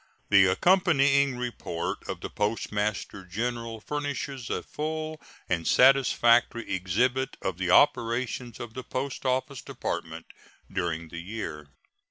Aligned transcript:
The 0.31 0.47
accompanying 0.47 1.37
report 1.37 1.99
of 2.07 2.21
the 2.21 2.29
Postmaster 2.31 3.23
General 3.23 3.79
furnishes 3.79 4.49
a 4.49 4.63
full 4.63 5.21
and 5.47 5.67
satisfactory 5.67 6.73
exhibit 6.73 7.37
of 7.43 7.59
the 7.59 7.69
operations 7.69 8.59
of 8.59 8.73
the 8.73 8.83
Post 8.83 9.27
Office 9.27 9.61
Department 9.61 10.25
during 10.73 11.09
the 11.09 11.19
year. 11.21 11.67